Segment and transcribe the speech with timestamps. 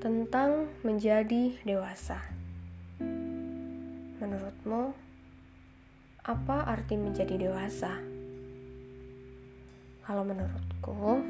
[0.00, 2.24] tentang menjadi dewasa.
[4.16, 4.96] Menurutmu,
[6.24, 8.00] apa arti menjadi dewasa?
[10.08, 11.20] Kalau menurutku,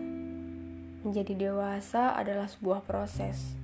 [1.02, 3.58] menjadi dewasa adalah sebuah proses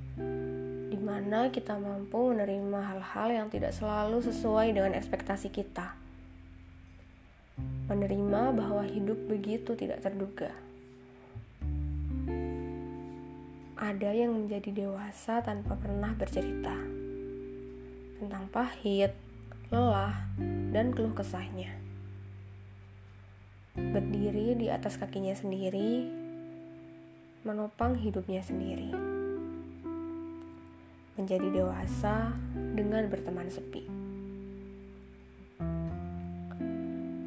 [0.90, 5.94] di mana kita mampu menerima hal-hal yang tidak selalu sesuai dengan ekspektasi kita.
[7.86, 10.50] Menerima bahwa hidup begitu tidak terduga.
[13.76, 16.72] Ada yang menjadi dewasa tanpa pernah bercerita
[18.16, 19.12] tentang pahit,
[19.68, 20.16] lelah,
[20.72, 21.76] dan keluh kesahnya.
[23.76, 26.08] Berdiri di atas kakinya sendiri,
[27.44, 28.96] menopang hidupnya sendiri.
[31.20, 32.32] Menjadi dewasa
[32.72, 33.84] dengan berteman sepi.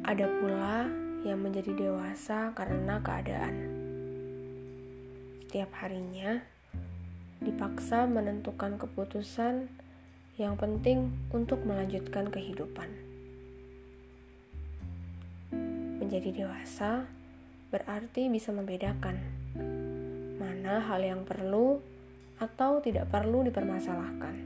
[0.02, 0.90] Ada pula
[1.22, 3.79] yang menjadi dewasa karena keadaan.
[5.50, 6.38] Setiap harinya
[7.42, 9.66] dipaksa menentukan keputusan
[10.38, 12.86] yang penting untuk melanjutkan kehidupan.
[15.98, 17.02] Menjadi dewasa
[17.74, 19.18] berarti bisa membedakan
[20.38, 21.82] mana hal yang perlu
[22.38, 24.38] atau tidak perlu dipermasalahkan.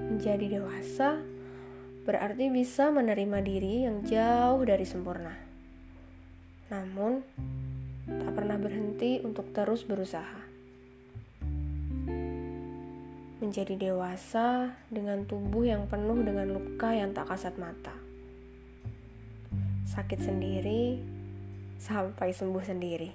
[0.00, 1.20] Menjadi dewasa
[2.08, 5.36] berarti bisa menerima diri yang jauh dari sempurna,
[6.74, 7.22] namun
[8.10, 10.44] tak pernah berhenti untuk terus berusaha
[13.44, 17.92] menjadi dewasa dengan tubuh yang penuh dengan luka yang tak kasat mata.
[19.84, 20.96] Sakit sendiri
[21.76, 23.10] sampai sembuh sendiri.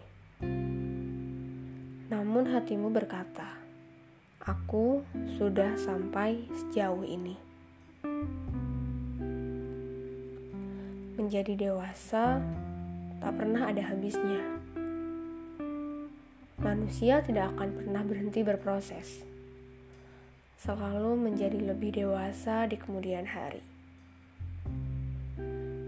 [2.14, 3.58] Namun hatimu berkata,
[4.46, 5.02] "Aku
[5.34, 7.34] sudah sampai sejauh ini."
[11.18, 12.38] Menjadi dewasa
[13.20, 14.44] tak pernah ada habisnya.
[16.60, 19.30] Manusia tidak akan pernah berhenti berproses
[20.60, 23.64] selalu menjadi lebih dewasa di kemudian hari.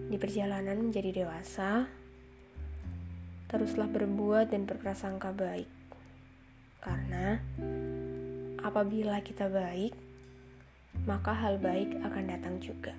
[0.08, 1.92] Di perjalanan menjadi dewasa,
[3.52, 5.68] teruslah berbuat dan berprasangka baik,
[6.80, 7.44] karena
[8.64, 9.92] apabila kita baik,
[11.04, 12.96] maka hal baik akan datang juga.